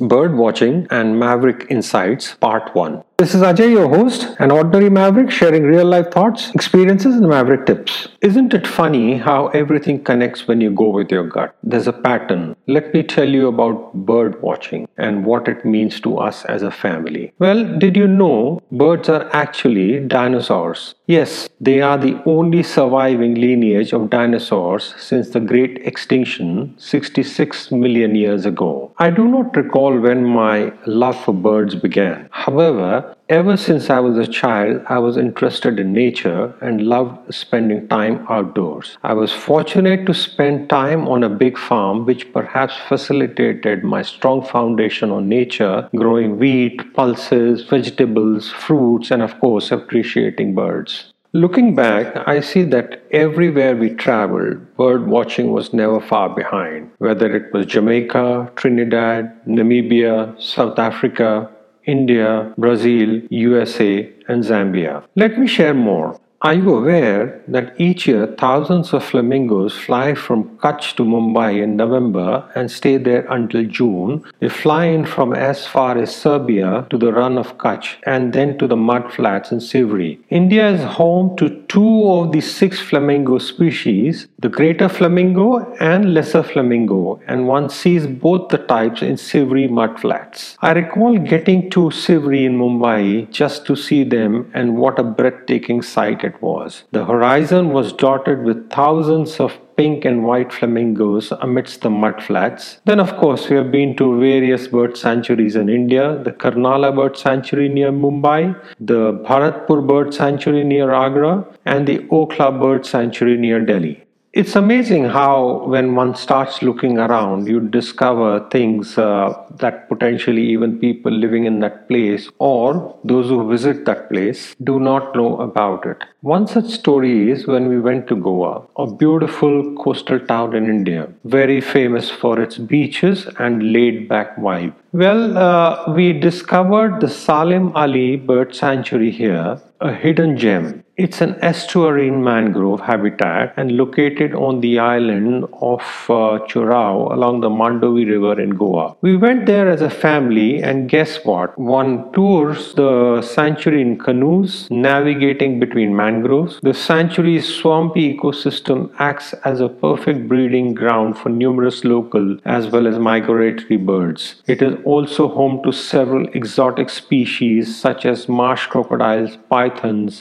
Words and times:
Bird 0.00 0.36
Watching 0.36 0.86
and 0.90 1.18
Maverick 1.18 1.66
Insights 1.70 2.36
Part 2.36 2.72
1. 2.72 3.02
This 3.20 3.34
is 3.34 3.42
Ajay, 3.42 3.72
your 3.72 3.88
host, 3.88 4.36
an 4.38 4.52
ordinary 4.52 4.88
maverick 4.88 5.28
sharing 5.28 5.64
real 5.64 5.86
life 5.86 6.12
thoughts, 6.12 6.50
experiences, 6.54 7.16
and 7.16 7.28
maverick 7.28 7.66
tips. 7.66 8.06
Isn't 8.20 8.54
it 8.54 8.64
funny 8.64 9.18
how 9.18 9.48
everything 9.48 10.04
connects 10.04 10.46
when 10.46 10.60
you 10.60 10.70
go 10.70 10.88
with 10.90 11.10
your 11.10 11.24
gut? 11.24 11.52
There's 11.64 11.88
a 11.88 11.92
pattern. 11.92 12.54
Let 12.68 12.94
me 12.94 13.02
tell 13.02 13.28
you 13.28 13.48
about 13.48 13.92
bird 14.06 14.40
watching 14.40 14.86
and 14.96 15.26
what 15.26 15.48
it 15.48 15.64
means 15.64 16.00
to 16.02 16.18
us 16.18 16.44
as 16.44 16.62
a 16.62 16.70
family. 16.70 17.32
Well, 17.40 17.64
did 17.78 17.96
you 17.96 18.06
know 18.06 18.62
birds 18.70 19.08
are 19.08 19.28
actually 19.32 19.98
dinosaurs? 20.06 20.94
Yes, 21.08 21.48
they 21.60 21.80
are 21.80 21.98
the 21.98 22.22
only 22.24 22.62
surviving 22.62 23.34
lineage 23.34 23.92
of 23.92 24.10
dinosaurs 24.10 24.94
since 24.96 25.30
the 25.30 25.40
great 25.40 25.78
extinction 25.78 26.74
66 26.78 27.72
million 27.72 28.14
years 28.14 28.46
ago. 28.46 28.92
I 28.98 29.10
do 29.10 29.26
not 29.26 29.56
recall 29.56 29.98
when 29.98 30.24
my 30.24 30.72
love 30.86 31.18
for 31.24 31.32
birds 31.34 31.74
began. 31.74 32.28
However, 32.30 33.07
Ever 33.28 33.58
since 33.58 33.90
I 33.90 34.00
was 34.00 34.16
a 34.16 34.26
child, 34.26 34.80
I 34.88 34.98
was 35.00 35.18
interested 35.18 35.78
in 35.78 35.92
nature 35.92 36.54
and 36.62 36.86
loved 36.86 37.34
spending 37.34 37.86
time 37.86 38.24
outdoors. 38.30 38.96
I 39.04 39.12
was 39.12 39.34
fortunate 39.34 40.06
to 40.06 40.14
spend 40.14 40.70
time 40.70 41.06
on 41.06 41.22
a 41.22 41.28
big 41.28 41.58
farm, 41.58 42.06
which 42.06 42.32
perhaps 42.32 42.74
facilitated 42.88 43.84
my 43.84 44.00
strong 44.00 44.42
foundation 44.42 45.10
on 45.10 45.28
nature, 45.28 45.90
growing 45.94 46.38
wheat, 46.38 46.94
pulses, 46.94 47.64
vegetables, 47.64 48.50
fruits, 48.50 49.10
and 49.10 49.20
of 49.20 49.38
course, 49.40 49.70
appreciating 49.70 50.54
birds. 50.54 51.12
Looking 51.34 51.74
back, 51.74 52.26
I 52.26 52.40
see 52.40 52.62
that 52.62 53.02
everywhere 53.10 53.76
we 53.76 53.90
traveled, 53.90 54.74
bird 54.78 55.06
watching 55.06 55.52
was 55.52 55.74
never 55.74 56.00
far 56.00 56.30
behind. 56.30 56.92
Whether 56.96 57.36
it 57.36 57.52
was 57.52 57.66
Jamaica, 57.66 58.52
Trinidad, 58.56 59.44
Namibia, 59.46 60.40
South 60.40 60.78
Africa, 60.78 61.50
India, 61.88 62.52
Brazil, 62.58 63.22
USA, 63.30 64.12
and 64.28 64.44
Zambia. 64.44 65.02
Let 65.16 65.38
me 65.38 65.46
share 65.46 65.74
more. 65.74 66.20
Are 66.40 66.54
you 66.54 66.72
aware 66.72 67.42
that 67.48 67.74
each 67.80 68.06
year 68.06 68.28
thousands 68.38 68.92
of 68.92 69.02
flamingos 69.02 69.76
fly 69.76 70.14
from 70.14 70.56
Kutch 70.58 70.94
to 70.94 71.02
Mumbai 71.02 71.60
in 71.60 71.74
November 71.74 72.48
and 72.54 72.70
stay 72.70 72.96
there 72.96 73.26
until 73.28 73.64
June? 73.64 74.22
They 74.38 74.48
fly 74.48 74.84
in 74.84 75.04
from 75.04 75.32
as 75.32 75.66
far 75.66 75.98
as 75.98 76.14
Siberia 76.14 76.86
to 76.90 76.96
the 76.96 77.12
Rann 77.12 77.38
of 77.38 77.58
Kutch 77.58 77.96
and 78.04 78.32
then 78.32 78.56
to 78.58 78.68
the 78.68 78.76
mud 78.76 79.12
flats 79.12 79.50
in 79.50 79.58
Sewri. 79.58 80.20
India 80.30 80.70
is 80.70 80.84
home 80.84 81.36
to 81.38 81.60
two 81.66 82.08
of 82.12 82.30
the 82.30 82.40
six 82.40 82.78
flamingo 82.78 83.38
species, 83.38 84.28
the 84.40 84.48
greater 84.48 84.88
flamingo 84.88 85.74
and 85.80 86.14
lesser 86.14 86.44
flamingo, 86.44 87.20
and 87.26 87.48
one 87.48 87.68
sees 87.68 88.06
both 88.06 88.48
the 88.50 88.58
types 88.58 89.02
in 89.02 89.14
Sewri 89.14 89.68
mud 89.68 89.98
flats. 89.98 90.56
I 90.60 90.74
recall 90.74 91.18
getting 91.18 91.68
to 91.70 91.90
Sewri 91.90 92.44
in 92.44 92.56
Mumbai 92.56 93.28
just 93.32 93.66
to 93.66 93.74
see 93.74 94.04
them 94.04 94.48
and 94.54 94.76
what 94.76 95.00
a 95.00 95.02
breathtaking 95.02 95.82
sight 95.82 96.22
it 96.22 96.40
was. 96.40 96.84
The 96.92 97.04
horizon 97.04 97.70
was 97.70 97.92
dotted 97.92 98.44
with 98.44 98.70
thousands 98.70 99.40
of 99.40 99.58
pink 99.76 100.04
and 100.04 100.24
white 100.24 100.52
flamingos 100.52 101.32
amidst 101.40 101.80
the 101.80 101.90
mud 101.90 102.22
flats. 102.22 102.78
Then, 102.84 103.00
of 103.00 103.16
course, 103.16 103.48
we 103.48 103.56
have 103.56 103.72
been 103.72 103.96
to 103.96 104.20
various 104.20 104.68
bird 104.68 104.96
sanctuaries 104.96 105.56
in 105.56 105.68
India 105.68 106.16
the 106.22 106.32
Karnala 106.32 106.94
Bird 106.94 107.16
Sanctuary 107.16 107.68
near 107.68 107.90
Mumbai, 107.90 108.56
the 108.78 109.14
Bharatpur 109.28 109.84
Bird 109.86 110.14
Sanctuary 110.14 110.62
near 110.62 110.92
Agra, 110.92 111.44
and 111.64 111.88
the 111.88 111.98
Okhla 112.20 112.60
Bird 112.60 112.86
Sanctuary 112.86 113.36
near 113.36 113.64
Delhi. 113.64 114.04
It's 114.34 114.54
amazing 114.56 115.06
how, 115.06 115.64
when 115.64 115.94
one 115.94 116.14
starts 116.14 116.62
looking 116.62 116.98
around, 116.98 117.48
you 117.48 117.60
discover 117.60 118.46
things 118.50 118.98
uh, 118.98 119.32
that 119.56 119.88
potentially 119.88 120.42
even 120.50 120.78
people 120.78 121.10
living 121.10 121.46
in 121.46 121.60
that 121.60 121.88
place 121.88 122.28
or 122.38 122.94
those 123.04 123.28
who 123.28 123.48
visit 123.48 123.86
that 123.86 124.10
place 124.10 124.54
do 124.62 124.78
not 124.78 125.16
know 125.16 125.40
about 125.40 125.86
it. 125.86 126.04
One 126.20 126.46
such 126.46 126.66
story 126.66 127.30
is 127.30 127.46
when 127.46 127.68
we 127.68 127.80
went 127.80 128.06
to 128.08 128.16
Goa, 128.16 128.66
a 128.76 128.86
beautiful 128.86 129.74
coastal 129.76 130.20
town 130.20 130.54
in 130.54 130.66
India, 130.66 131.08
very 131.24 131.60
famous 131.62 132.10
for 132.10 132.38
its 132.38 132.58
beaches 132.58 133.26
and 133.38 133.72
laid 133.72 134.08
back 134.08 134.36
vibe. 134.36 134.74
Well, 134.92 135.38
uh, 135.38 135.92
we 135.94 136.12
discovered 136.12 137.00
the 137.00 137.08
Salim 137.08 137.72
Ali 137.74 138.16
Bird 138.16 138.54
Sanctuary 138.54 139.10
here, 139.10 139.60
a 139.80 139.94
hidden 139.94 140.36
gem. 140.36 140.84
It's 140.98 141.20
an 141.20 141.34
estuarine 141.34 142.24
mangrove 142.24 142.80
habitat 142.80 143.54
and 143.56 143.70
located 143.76 144.34
on 144.34 144.60
the 144.60 144.80
island 144.80 145.44
of 145.62 145.80
uh, 146.10 146.40
Chorao 146.48 147.12
along 147.12 147.38
the 147.40 147.48
Mandovi 147.48 148.04
River 148.04 148.40
in 148.40 148.56
Goa. 148.56 148.96
We 149.00 149.16
went 149.16 149.46
there 149.46 149.68
as 149.70 149.80
a 149.80 149.90
family, 149.90 150.60
and 150.60 150.88
guess 150.88 151.24
what? 151.24 151.56
One 151.56 152.10
tours 152.12 152.74
the 152.74 153.22
sanctuary 153.22 153.82
in 153.82 153.96
canoes, 153.96 154.66
navigating 154.72 155.60
between 155.60 155.94
mangroves. 155.94 156.58
The 156.64 156.74
sanctuary's 156.74 157.46
swampy 157.46 158.16
ecosystem 158.16 158.90
acts 158.98 159.34
as 159.44 159.60
a 159.60 159.68
perfect 159.68 160.26
breeding 160.26 160.74
ground 160.74 161.16
for 161.16 161.28
numerous 161.28 161.84
local 161.84 162.38
as 162.44 162.66
well 162.66 162.88
as 162.88 162.98
migratory 162.98 163.76
birds. 163.76 164.42
It 164.48 164.62
is 164.62 164.74
also 164.84 165.28
home 165.28 165.62
to 165.62 165.70
several 165.70 166.26
exotic 166.34 166.90
species 166.90 167.80
such 167.80 168.04
as 168.04 168.28
marsh 168.28 168.66
crocodiles, 168.66 169.38
pythons, 169.48 170.20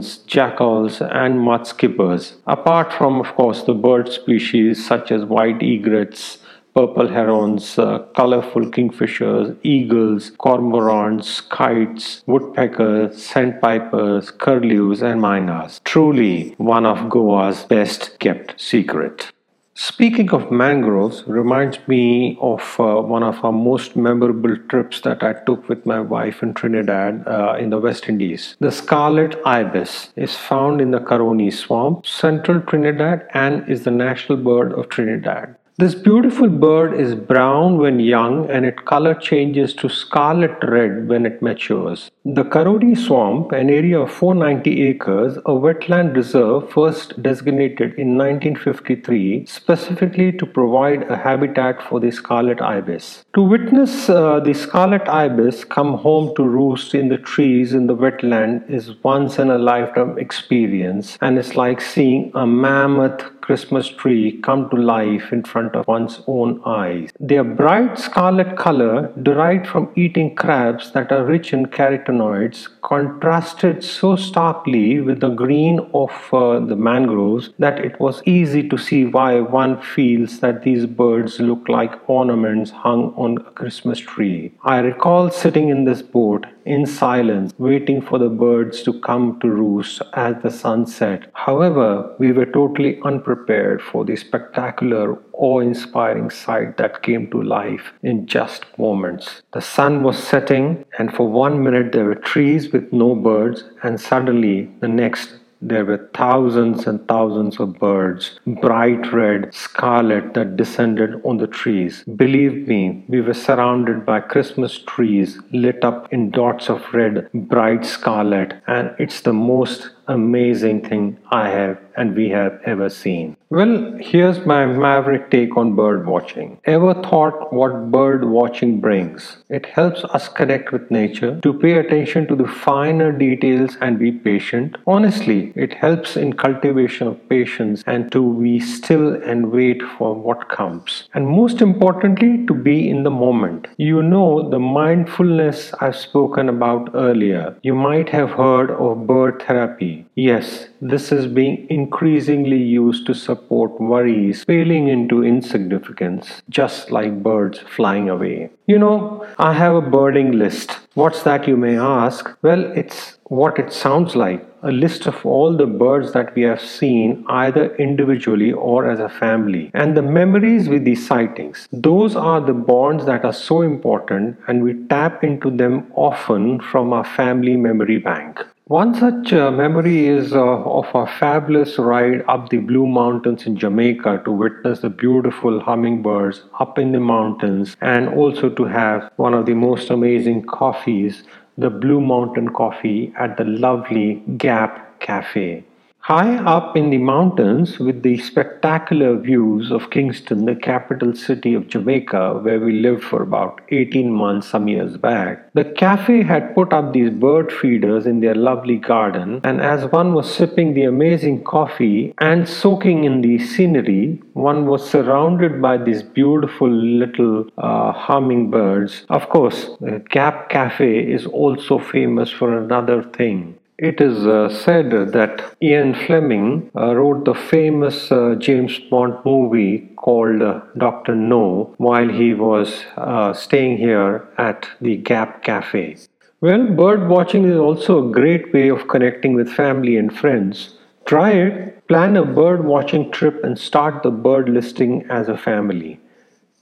plankton 0.00 0.26
jackals, 0.26 1.00
and 1.00 1.38
mudskippers, 1.38 2.36
apart 2.46 2.92
from, 2.92 3.20
of 3.20 3.34
course, 3.34 3.62
the 3.64 3.74
bird 3.74 4.08
species 4.08 4.86
such 4.86 5.12
as 5.12 5.24
white 5.24 5.62
egrets, 5.62 6.38
purple 6.74 7.08
herons, 7.08 7.78
uh, 7.78 7.98
colorful 8.16 8.66
kingfishers, 8.70 9.56
eagles, 9.62 10.30
cormorants, 10.38 11.40
kites, 11.48 12.22
woodpeckers, 12.26 13.22
sandpipers, 13.22 14.30
curlews, 14.30 15.02
and 15.02 15.20
mynas. 15.20 15.80
Truly 15.84 16.54
one 16.58 16.86
of 16.86 17.08
Goa's 17.10 17.64
best 17.64 18.18
kept 18.20 18.60
secret. 18.60 19.32
Speaking 19.82 20.28
of 20.32 20.50
mangroves 20.50 21.24
reminds 21.26 21.78
me 21.88 22.36
of 22.42 22.76
uh, 22.78 23.00
one 23.00 23.22
of 23.22 23.42
our 23.42 23.50
most 23.50 23.96
memorable 23.96 24.54
trips 24.68 25.00
that 25.00 25.22
I 25.22 25.32
took 25.46 25.70
with 25.70 25.86
my 25.86 26.00
wife 26.00 26.42
in 26.42 26.52
Trinidad 26.52 27.26
uh, 27.26 27.56
in 27.58 27.70
the 27.70 27.78
West 27.78 28.06
Indies. 28.06 28.56
The 28.60 28.72
scarlet 28.72 29.40
ibis 29.46 30.10
is 30.16 30.36
found 30.36 30.82
in 30.82 30.90
the 30.90 31.00
Caroni 31.00 31.50
swamp, 31.50 32.04
central 32.04 32.60
Trinidad, 32.60 33.26
and 33.32 33.66
is 33.70 33.84
the 33.84 33.90
national 33.90 34.36
bird 34.36 34.74
of 34.74 34.90
Trinidad. 34.90 35.56
This 35.80 35.94
beautiful 35.94 36.50
bird 36.50 36.92
is 36.92 37.14
brown 37.14 37.78
when 37.78 38.00
young 38.00 38.50
and 38.50 38.66
its 38.66 38.82
color 38.84 39.14
changes 39.14 39.72
to 39.76 39.88
scarlet 39.88 40.62
red 40.62 41.08
when 41.08 41.24
it 41.24 41.40
matures. 41.40 42.10
The 42.22 42.44
Caroni 42.44 42.94
Swamp, 42.94 43.52
an 43.52 43.70
area 43.70 43.98
of 43.98 44.12
490 44.12 44.82
acres, 44.88 45.38
a 45.38 45.54
wetland 45.64 46.14
reserve 46.14 46.70
first 46.70 47.22
designated 47.22 47.94
in 47.94 48.18
1953 48.18 49.46
specifically 49.46 50.32
to 50.32 50.44
provide 50.44 51.10
a 51.10 51.16
habitat 51.16 51.82
for 51.82 51.98
the 51.98 52.10
scarlet 52.10 52.60
ibis. 52.60 53.24
To 53.34 53.42
witness 53.42 54.10
uh, 54.10 54.40
the 54.40 54.52
scarlet 54.52 55.08
ibis 55.08 55.64
come 55.64 55.94
home 55.94 56.34
to 56.36 56.42
roost 56.42 56.94
in 56.94 57.08
the 57.08 57.16
trees 57.16 57.72
in 57.72 57.86
the 57.86 57.96
wetland 57.96 58.68
is 58.68 59.02
once 59.02 59.38
in 59.38 59.48
a 59.48 59.56
lifetime 59.56 60.18
experience 60.18 61.16
and 61.22 61.38
it's 61.38 61.56
like 61.56 61.80
seeing 61.80 62.32
a 62.34 62.46
mammoth 62.46 63.39
Christmas 63.40 63.88
tree 63.88 64.40
come 64.42 64.68
to 64.70 64.76
life 64.76 65.32
in 65.32 65.42
front 65.42 65.74
of 65.74 65.86
one's 65.86 66.20
own 66.26 66.60
eyes. 66.64 67.10
Their 67.18 67.44
bright 67.44 67.98
scarlet 67.98 68.56
color, 68.56 69.12
derived 69.22 69.66
from 69.66 69.90
eating 69.96 70.34
crabs 70.34 70.92
that 70.92 71.12
are 71.12 71.24
rich 71.24 71.52
in 71.52 71.66
carotenoids, 71.66 72.68
contrasted 72.82 73.82
so 73.84 74.16
starkly 74.16 75.00
with 75.00 75.20
the 75.20 75.28
green 75.28 75.80
of 75.94 76.10
uh, 76.32 76.60
the 76.60 76.76
mangroves 76.76 77.50
that 77.58 77.78
it 77.78 77.98
was 78.00 78.22
easy 78.24 78.68
to 78.68 78.78
see 78.78 79.04
why 79.04 79.40
one 79.40 79.80
feels 79.80 80.40
that 80.40 80.62
these 80.62 80.86
birds 80.86 81.40
look 81.40 81.68
like 81.68 82.08
ornaments 82.08 82.70
hung 82.70 83.12
on 83.16 83.38
a 83.38 83.50
Christmas 83.52 83.98
tree. 83.98 84.52
I 84.62 84.78
recall 84.78 85.30
sitting 85.30 85.68
in 85.68 85.84
this 85.84 86.02
boat 86.02 86.46
in 86.70 86.86
silence, 86.86 87.52
waiting 87.58 88.00
for 88.00 88.18
the 88.18 88.28
birds 88.28 88.82
to 88.84 88.92
come 89.00 89.40
to 89.40 89.48
roost 89.48 90.02
as 90.12 90.36
the 90.42 90.50
sun 90.50 90.86
set. 90.86 91.28
However, 91.32 92.14
we 92.20 92.30
were 92.30 92.46
totally 92.46 93.00
unprepared 93.04 93.82
for 93.82 94.04
the 94.04 94.14
spectacular, 94.14 95.18
awe 95.32 95.58
inspiring 95.58 96.30
sight 96.30 96.76
that 96.76 97.02
came 97.02 97.28
to 97.32 97.42
life 97.42 97.92
in 98.04 98.26
just 98.26 98.66
moments. 98.78 99.42
The 99.52 99.60
sun 99.60 100.04
was 100.04 100.22
setting, 100.22 100.84
and 100.98 101.12
for 101.12 101.26
one 101.26 101.62
minute 101.64 101.90
there 101.90 102.04
were 102.04 102.14
trees 102.14 102.70
with 102.72 102.92
no 102.92 103.16
birds, 103.16 103.64
and 103.82 104.00
suddenly 104.00 104.70
the 104.80 104.88
next 104.88 105.39
there 105.60 105.84
were 105.84 106.10
thousands 106.14 106.86
and 106.86 107.06
thousands 107.06 107.60
of 107.60 107.78
birds, 107.78 108.40
bright 108.46 109.12
red, 109.12 109.54
scarlet, 109.54 110.34
that 110.34 110.56
descended 110.56 111.20
on 111.24 111.36
the 111.36 111.46
trees. 111.46 112.02
Believe 112.16 112.66
me, 112.66 113.04
we 113.08 113.20
were 113.20 113.34
surrounded 113.34 114.06
by 114.06 114.20
Christmas 114.20 114.78
trees 114.78 115.38
lit 115.52 115.84
up 115.84 116.12
in 116.12 116.30
dots 116.30 116.68
of 116.70 116.82
red, 116.92 117.28
bright 117.32 117.84
scarlet, 117.84 118.54
and 118.66 118.94
it's 118.98 119.20
the 119.20 119.32
most 119.32 119.90
amazing 120.10 120.82
thing 120.88 121.16
I 121.30 121.48
have 121.48 121.78
and 121.96 122.16
we 122.16 122.28
have 122.30 122.60
ever 122.64 122.88
seen. 122.88 123.36
Well, 123.50 123.96
here's 123.98 124.46
my 124.46 124.64
maverick 124.64 125.30
take 125.30 125.56
on 125.56 125.74
bird 125.74 126.06
watching. 126.06 126.60
Ever 126.64 126.94
thought 126.94 127.52
what 127.52 127.90
bird 127.90 128.24
watching 128.24 128.80
brings? 128.80 129.38
It 129.48 129.66
helps 129.66 130.04
us 130.04 130.28
connect 130.28 130.70
with 130.70 130.90
nature, 130.90 131.40
to 131.40 131.52
pay 131.52 131.72
attention 131.78 132.28
to 132.28 132.36
the 132.36 132.46
finer 132.46 133.10
details 133.10 133.76
and 133.80 133.98
be 133.98 134.12
patient. 134.12 134.76
Honestly, 134.86 135.52
it 135.56 135.74
helps 135.74 136.16
in 136.16 136.34
cultivation 136.34 137.08
of 137.08 137.28
patience 137.28 137.82
and 137.86 138.12
to 138.12 138.22
be 138.40 138.60
still 138.60 139.20
and 139.22 139.50
wait 139.50 139.82
for 139.98 140.14
what 140.14 140.48
comes. 140.48 141.08
And 141.14 141.26
most 141.26 141.60
importantly, 141.60 142.46
to 142.46 142.54
be 142.54 142.88
in 142.88 143.02
the 143.02 143.10
moment. 143.10 143.66
You 143.78 144.02
know 144.02 144.48
the 144.48 144.60
mindfulness 144.60 145.74
I've 145.80 145.96
spoken 145.96 146.48
about 146.48 146.90
earlier. 146.94 147.56
You 147.62 147.74
might 147.74 148.08
have 148.10 148.30
heard 148.30 148.70
of 148.70 149.08
bird 149.08 149.42
therapy. 149.42 149.99
Yes, 150.14 150.68
this 150.80 151.10
is 151.12 151.26
being 151.26 151.66
increasingly 151.70 152.56
used 152.58 153.06
to 153.06 153.14
support 153.14 153.80
worries 153.80 154.44
failing 154.44 154.88
into 154.88 155.24
insignificance, 155.24 156.42
just 156.48 156.90
like 156.90 157.22
birds 157.22 157.58
flying 157.58 158.08
away. 158.08 158.50
You 158.66 158.78
know, 158.78 159.26
I 159.38 159.52
have 159.54 159.74
a 159.74 159.80
birding 159.80 160.32
list. 160.32 160.78
What's 161.00 161.22
that, 161.22 161.48
you 161.48 161.56
may 161.56 161.78
ask? 161.78 162.28
Well, 162.42 162.62
it's 162.76 163.16
what 163.24 163.58
it 163.58 163.72
sounds 163.72 164.14
like 164.14 164.46
a 164.62 164.70
list 164.70 165.06
of 165.06 165.24
all 165.24 165.56
the 165.56 165.64
birds 165.64 166.12
that 166.12 166.34
we 166.34 166.42
have 166.42 166.60
seen 166.60 167.24
either 167.26 167.74
individually 167.76 168.52
or 168.52 168.90
as 168.90 169.00
a 169.00 169.08
family 169.08 169.70
and 169.72 169.96
the 169.96 170.02
memories 170.02 170.68
with 170.68 170.84
these 170.84 171.06
sightings. 171.06 171.66
Those 171.72 172.16
are 172.16 172.42
the 172.42 172.52
bonds 172.52 173.06
that 173.06 173.24
are 173.24 173.32
so 173.32 173.62
important 173.62 174.36
and 174.46 174.62
we 174.62 174.74
tap 174.90 175.24
into 175.24 175.50
them 175.50 175.90
often 175.94 176.60
from 176.60 176.92
our 176.92 177.04
family 177.04 177.56
memory 177.56 177.96
bank. 177.96 178.40
One 178.70 178.94
such 178.94 179.32
uh, 179.32 179.50
memory 179.50 180.06
is 180.06 180.32
uh, 180.32 180.44
of 180.44 180.86
a 180.94 181.04
fabulous 181.04 181.76
ride 181.76 182.22
up 182.28 182.50
the 182.50 182.58
Blue 182.58 182.86
Mountains 182.86 183.44
in 183.44 183.56
Jamaica 183.56 184.22
to 184.24 184.30
witness 184.30 184.78
the 184.78 184.90
beautiful 184.90 185.58
hummingbirds 185.58 186.44
up 186.60 186.78
in 186.78 186.92
the 186.92 187.00
mountains 187.00 187.76
and 187.80 188.08
also 188.10 188.48
to 188.48 188.64
have 188.66 189.10
one 189.16 189.34
of 189.34 189.46
the 189.46 189.54
most 189.54 189.90
amazing 189.90 190.44
coffees, 190.90 191.22
the 191.56 191.70
Blue 191.70 192.00
Mountain 192.00 192.48
coffee 192.52 193.12
at 193.18 193.36
the 193.36 193.44
lovely 193.44 194.22
Gap 194.36 195.00
Cafe. 195.00 195.64
High 196.10 196.38
up 196.38 196.76
in 196.76 196.90
the 196.90 196.98
mountains, 196.98 197.78
with 197.78 198.02
the 198.02 198.18
spectacular 198.18 199.16
views 199.16 199.70
of 199.70 199.90
Kingston, 199.90 200.44
the 200.44 200.56
capital 200.56 201.14
city 201.14 201.54
of 201.54 201.68
Jamaica, 201.68 202.40
where 202.42 202.58
we 202.58 202.80
lived 202.80 203.04
for 203.04 203.22
about 203.22 203.60
18 203.68 204.10
months 204.10 204.48
some 204.48 204.66
years 204.66 204.96
back, 204.96 205.48
the 205.54 205.62
cafe 205.62 206.24
had 206.24 206.52
put 206.52 206.72
up 206.72 206.92
these 206.92 207.10
bird 207.10 207.52
feeders 207.52 208.06
in 208.06 208.18
their 208.18 208.34
lovely 208.34 208.74
garden. 208.74 209.40
And 209.44 209.60
as 209.60 209.88
one 209.92 210.12
was 210.12 210.34
sipping 210.34 210.74
the 210.74 210.82
amazing 210.82 211.44
coffee 211.44 212.12
and 212.18 212.48
soaking 212.48 213.04
in 213.04 213.20
the 213.20 213.38
scenery, 213.38 214.20
one 214.32 214.66
was 214.66 214.90
surrounded 214.90 215.62
by 215.62 215.76
these 215.76 216.02
beautiful 216.02 216.68
little 216.68 217.46
uh, 217.56 217.92
hummingbirds. 217.92 219.06
Of 219.10 219.28
course, 219.28 219.70
Gap 220.08 220.48
Cafe 220.48 221.12
is 221.12 221.26
also 221.26 221.78
famous 221.78 222.32
for 222.32 222.58
another 222.58 223.04
thing. 223.04 223.59
It 223.82 223.98
is 224.02 224.26
uh, 224.26 224.50
said 224.50 224.90
that 224.90 225.56
Ian 225.62 225.94
Fleming 225.94 226.70
uh, 226.76 226.94
wrote 226.94 227.24
the 227.24 227.32
famous 227.32 228.12
uh, 228.12 228.34
James 228.38 228.78
Bond 228.78 229.14
movie 229.24 229.88
called 229.96 230.42
uh, 230.42 230.60
Dr. 230.76 231.14
No 231.14 231.74
while 231.78 232.10
he 232.10 232.34
was 232.34 232.84
uh, 232.98 233.32
staying 233.32 233.78
here 233.78 234.28
at 234.36 234.68
the 234.82 234.96
Gap 234.96 235.42
Cafe. 235.42 235.96
Well, 236.42 236.66
bird 236.66 237.08
watching 237.08 237.46
is 237.46 237.56
also 237.56 238.06
a 238.06 238.12
great 238.12 238.52
way 238.52 238.68
of 238.68 238.86
connecting 238.86 239.32
with 239.32 239.50
family 239.50 239.96
and 239.96 240.14
friends. 240.14 240.74
Try 241.06 241.30
it, 241.30 241.88
plan 241.88 242.18
a 242.18 242.24
bird 242.26 242.66
watching 242.66 243.10
trip, 243.10 243.42
and 243.42 243.58
start 243.58 244.02
the 244.02 244.10
bird 244.10 244.50
listing 244.50 245.06
as 245.08 245.30
a 245.30 245.38
family. 245.38 245.98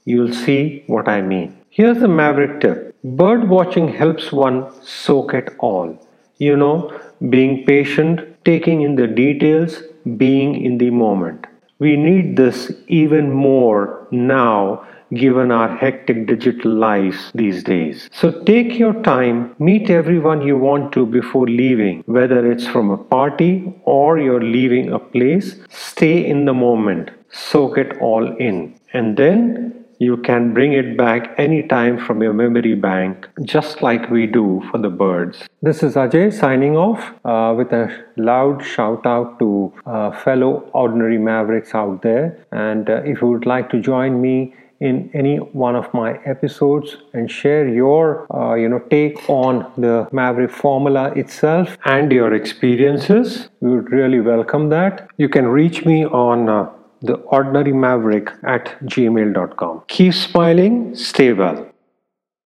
You'll 0.05 0.33
see 0.33 0.85
what 0.87 1.09
I 1.09 1.21
mean. 1.21 1.57
Here's 1.69 1.99
the 1.99 2.07
maverick 2.07 2.61
tip 2.61 2.95
bird 3.03 3.49
watching 3.49 3.89
helps 3.89 4.31
one 4.31 4.71
soak 4.81 5.33
it 5.33 5.53
all. 5.59 5.97
You 6.37 6.55
know, 6.55 6.97
being 7.29 7.65
patient, 7.65 8.21
taking 8.45 8.81
in 8.81 8.95
the 8.95 9.07
details, 9.07 9.83
being 10.17 10.63
in 10.63 10.77
the 10.77 10.89
moment. 10.89 11.47
We 11.79 11.95
need 11.95 12.35
this 12.35 12.71
even 12.87 13.31
more 13.31 14.07
now 14.11 14.85
given 15.13 15.51
our 15.51 15.75
hectic 15.77 16.27
digital 16.27 16.71
lives 16.71 17.31
these 17.33 17.63
days. 17.63 18.09
So 18.11 18.43
take 18.43 18.77
your 18.77 18.93
time, 19.01 19.55
meet 19.57 19.89
everyone 19.89 20.41
you 20.41 20.57
want 20.57 20.91
to 20.93 21.05
before 21.05 21.47
leaving, 21.47 22.03
whether 22.05 22.49
it's 22.51 22.67
from 22.67 22.91
a 22.91 22.97
party 22.97 23.73
or 23.85 24.19
you're 24.19 24.43
leaving 24.43 24.91
a 24.91 24.99
place. 24.99 25.55
Stay 25.69 26.25
in 26.25 26.45
the 26.45 26.53
moment, 26.53 27.09
soak 27.31 27.77
it 27.77 27.97
all 27.99 28.35
in, 28.37 28.79
and 28.93 29.17
then 29.17 29.78
you 29.99 30.15
can 30.15 30.53
bring 30.53 30.71
it 30.71 30.97
back 30.97 31.35
anytime 31.37 31.97
from 31.97 32.23
your 32.23 32.33
memory 32.33 32.73
bank, 32.73 33.27
just 33.43 33.81
like 33.81 34.09
we 34.09 34.25
do 34.25 34.63
for 34.71 34.77
the 34.77 34.89
birds. 34.89 35.43
This 35.61 35.83
is 35.83 35.95
Ajay 35.95 36.31
signing 36.33 36.77
off 36.77 37.13
uh, 37.25 37.53
with 37.55 37.73
a 37.73 38.05
loud 38.15 38.63
shout 38.63 39.05
out 39.05 39.37
to 39.39 39.73
uh, 39.85 40.11
fellow 40.11 40.69
ordinary 40.73 41.17
mavericks 41.17 41.75
out 41.75 42.01
there. 42.01 42.45
And 42.53 42.89
uh, 42.89 43.01
if 43.03 43.21
you 43.21 43.27
would 43.27 43.45
like 43.45 43.69
to 43.71 43.81
join 43.81 44.21
me 44.21 44.55
in 44.79 45.11
any 45.13 45.35
one 45.35 45.75
of 45.75 45.93
my 45.93 46.17
episodes 46.25 46.95
and 47.11 47.29
share 47.29 47.67
your 47.67 48.25
uh, 48.33 48.55
you 48.55 48.69
know 48.69 48.79
take 48.89 49.29
on 49.29 49.69
the 49.77 50.07
maverick 50.13 50.49
formula 50.49 51.11
itself 51.17 51.77
and 51.83 52.13
your 52.13 52.33
experiences 52.33 53.49
we 53.59 53.69
would 53.69 53.91
really 53.91 54.21
welcome 54.21 54.69
that 54.69 55.09
you 55.17 55.27
can 55.27 55.49
reach 55.49 55.83
me 55.83 56.05
on 56.05 56.47
uh, 56.47 56.69
the 57.01 57.15
ordinary 57.15 57.71
maverick 57.73 58.29
at 58.43 58.79
gmail.com. 58.81 59.83
Keep 59.87 60.13
smiling, 60.13 60.95
stay 60.95 61.33
well. 61.33 61.68